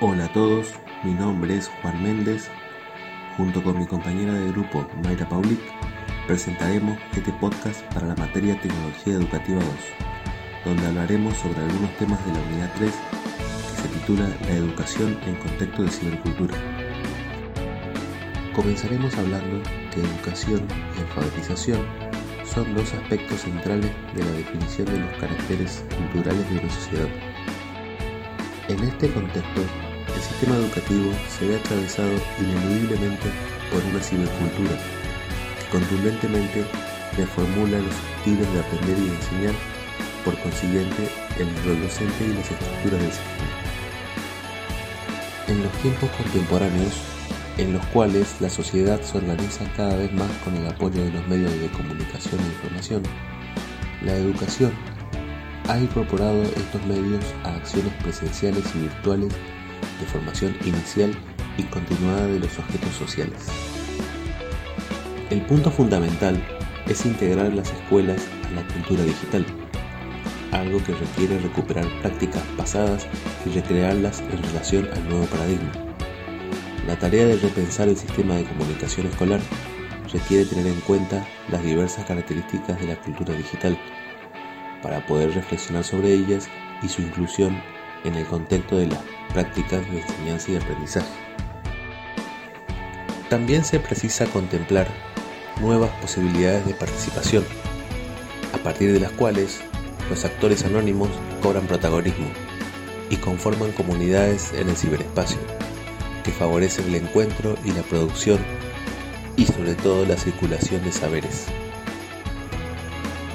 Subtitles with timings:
[0.00, 2.48] Hola a todos, mi nombre es Juan Méndez.
[3.36, 5.58] Junto con mi compañera de grupo Mayra Paulik,
[6.28, 9.66] presentaremos este podcast para la materia Tecnología Educativa 2,
[10.66, 15.34] donde hablaremos sobre algunos temas de la unidad 3 que se titula La educación en
[15.34, 16.54] contexto de cibercultura.
[18.54, 20.64] Comenzaremos hablando que educación
[20.96, 21.84] y alfabetización
[22.44, 27.08] son dos aspectos centrales de la definición de los caracteres culturales de una sociedad.
[28.68, 29.62] En este contexto,
[30.18, 33.30] el sistema educativo se ve atravesado ineludiblemente
[33.70, 34.76] por una cibercultura
[35.58, 36.64] que contundentemente
[37.16, 39.54] reformula los estilos de aprender y enseñar,
[40.24, 43.48] por consiguiente el rol docente y las estructuras del sistema.
[45.46, 46.94] En los tiempos contemporáneos,
[47.56, 51.26] en los cuales la sociedad se organiza cada vez más con el apoyo de los
[51.28, 53.02] medios de comunicación e información,
[54.02, 54.72] la educación
[55.68, 59.32] ha incorporado estos medios a acciones presenciales y virtuales
[60.00, 61.12] de formación inicial
[61.56, 63.46] y continuada de los objetos sociales.
[65.30, 66.42] El punto fundamental
[66.86, 69.44] es integrar las escuelas a la cultura digital,
[70.52, 73.06] algo que requiere recuperar prácticas pasadas
[73.44, 75.72] y recrearlas en relación al nuevo paradigma.
[76.86, 79.40] La tarea de repensar el sistema de comunicación escolar
[80.10, 83.78] requiere tener en cuenta las diversas características de la cultura digital,
[84.82, 86.48] para poder reflexionar sobre ellas
[86.82, 87.60] y su inclusión
[88.04, 89.00] en el contexto de las
[89.32, 91.08] prácticas de enseñanza y aprendizaje.
[93.28, 94.88] También se precisa contemplar
[95.60, 97.44] nuevas posibilidades de participación,
[98.54, 99.60] a partir de las cuales
[100.08, 101.10] los actores anónimos
[101.42, 102.28] cobran protagonismo
[103.10, 105.38] y conforman comunidades en el ciberespacio,
[106.24, 108.38] que favorecen el encuentro y la producción
[109.36, 111.46] y sobre todo la circulación de saberes.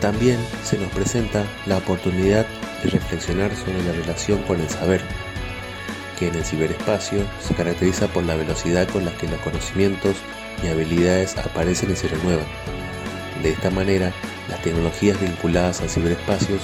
[0.00, 2.46] También se nos presenta la oportunidad
[2.86, 5.00] reflexionar sobre la relación con el saber,
[6.18, 10.16] que en el ciberespacio se caracteriza por la velocidad con la que los conocimientos
[10.62, 12.46] y habilidades aparecen y se renuevan.
[13.42, 14.12] De esta manera,
[14.48, 16.56] las tecnologías vinculadas al ciberespacio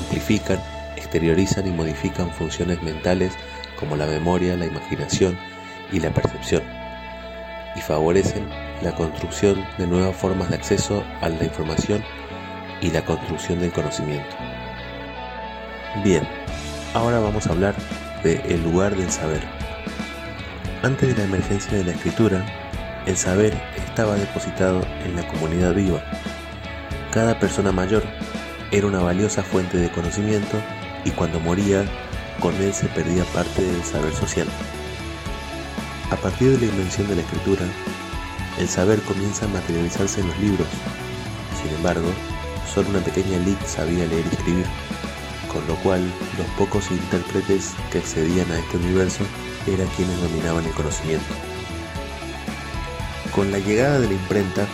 [0.00, 0.62] amplifican,
[0.96, 3.32] exteriorizan y modifican funciones mentales
[3.78, 5.38] como la memoria, la imaginación
[5.90, 6.62] y la percepción,
[7.74, 8.48] y favorecen
[8.82, 12.04] la construcción de nuevas formas de acceso a la información
[12.80, 14.36] y la construcción del conocimiento.
[15.96, 16.26] Bien,
[16.94, 17.74] ahora vamos a hablar
[18.22, 19.42] de el lugar del saber.
[20.84, 22.46] Antes de la emergencia de la escritura,
[23.06, 26.00] el saber estaba depositado en la comunidad viva.
[27.10, 28.04] Cada persona mayor
[28.70, 30.56] era una valiosa fuente de conocimiento
[31.04, 31.84] y cuando moría,
[32.38, 34.46] con él se perdía parte del saber social.
[36.12, 37.66] A partir de la invención de la escritura,
[38.60, 40.68] el saber comienza a materializarse en los libros.
[41.60, 42.08] Sin embargo,
[42.72, 44.66] solo una pequeña elite sabía leer y escribir,
[45.52, 46.02] con lo cual
[46.38, 49.24] los pocos intérpretes que accedían a este universo
[49.66, 51.34] eran quienes dominaban el conocimiento.
[53.34, 54.66] Con la llegada de la imprenta,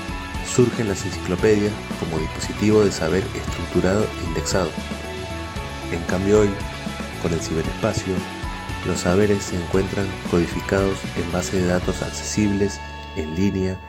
[0.46, 4.70] surgen las enciclopedias como dispositivo de saber estructurado e indexado.
[5.92, 6.50] En cambio hoy,
[7.22, 8.14] con el ciberespacio,
[8.86, 12.80] los saberes se encuentran codificados en base de datos accesibles,
[13.16, 13.80] en línea,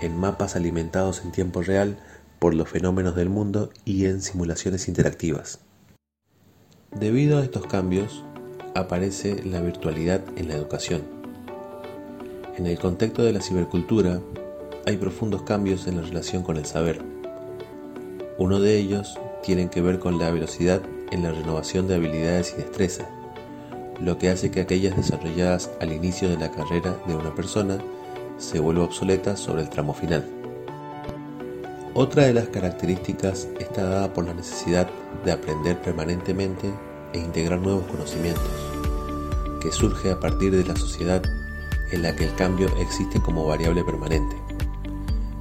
[0.00, 1.98] en mapas alimentados en tiempo real
[2.38, 5.60] por los fenómenos del mundo y en simulaciones interactivas.
[6.94, 8.22] Debido a estos cambios,
[8.74, 11.02] aparece la virtualidad en la educación.
[12.58, 14.20] En el contexto de la cibercultura,
[14.84, 17.00] hay profundos cambios en la relación con el saber.
[18.36, 22.60] Uno de ellos tiene que ver con la velocidad en la renovación de habilidades y
[22.60, 23.08] destreza,
[23.98, 27.78] lo que hace que aquellas desarrolladas al inicio de la carrera de una persona
[28.36, 30.41] se vuelvan obsoletas sobre el tramo final.
[31.94, 34.88] Otra de las características está dada por la necesidad
[35.26, 36.72] de aprender permanentemente
[37.12, 38.48] e integrar nuevos conocimientos,
[39.60, 41.22] que surge a partir de la sociedad
[41.90, 44.34] en la que el cambio existe como variable permanente.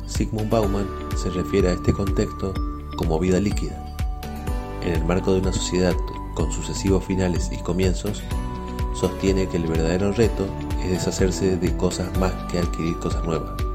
[0.05, 2.53] Sigmund Bauman se refiere a este contexto
[2.97, 3.95] como vida líquida.
[4.83, 5.95] En el marco de una sociedad
[6.33, 8.21] con sucesivos finales y comienzos,
[8.93, 10.45] sostiene que el verdadero reto
[10.83, 13.70] es deshacerse de cosas más que adquirir cosas nuevas.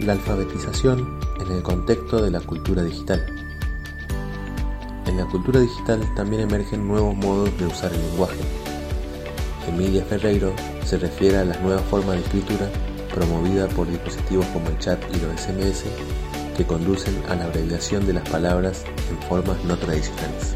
[0.00, 3.26] La alfabetización en el contexto de la cultura digital.
[5.06, 8.38] En la cultura digital también emergen nuevos modos de usar el lenguaje.
[9.66, 10.52] Emilia Ferreiro
[10.84, 12.70] se refiere a las nuevas formas de escritura
[13.12, 15.84] promovida por dispositivos como el chat y los SMS
[16.56, 20.54] que conducen a la abreviación de las palabras en formas no tradicionales.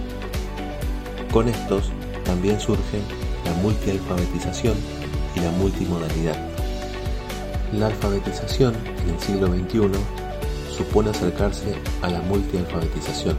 [1.33, 1.91] Con estos
[2.25, 3.03] también surgen
[3.44, 4.77] la multialfabetización
[5.35, 6.51] y la multimodalidad.
[7.72, 9.98] La alfabetización en el siglo XXI
[10.76, 13.36] supone acercarse a la multialfabetización.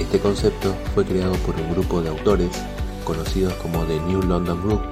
[0.00, 2.50] Este concepto fue creado por un grupo de autores
[3.04, 4.82] conocidos como The New London Group,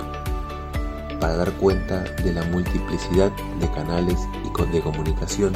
[1.20, 5.54] para dar cuenta de la multiplicidad de canales y de comunicación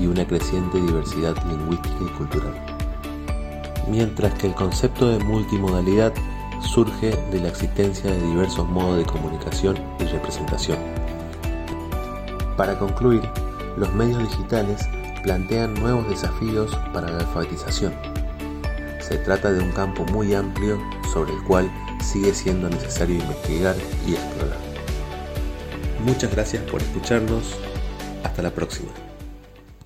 [0.00, 2.54] y una creciente diversidad lingüística y cultural.
[3.88, 6.12] Mientras que el concepto de multimodalidad
[6.60, 10.78] surge de la existencia de diversos modos de comunicación y representación.
[12.56, 13.22] Para concluir,
[13.76, 14.88] los medios digitales
[15.22, 17.92] plantean nuevos desafíos para la alfabetización.
[19.00, 20.78] Se trata de un campo muy amplio
[21.12, 21.70] sobre el cual
[22.02, 24.58] sigue siendo necesario investigar y explorar.
[26.04, 27.56] Muchas gracias por escucharnos.
[28.22, 28.90] Hasta la próxima.